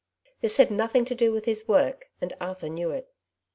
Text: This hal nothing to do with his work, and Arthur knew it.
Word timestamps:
This 0.41 0.57
hal 0.57 0.71
nothing 0.71 1.05
to 1.05 1.13
do 1.13 1.31
with 1.31 1.45
his 1.45 1.67
work, 1.67 2.05
and 2.21 2.33
Arthur 2.41 2.69
knew 2.69 2.89
it. 2.89 3.13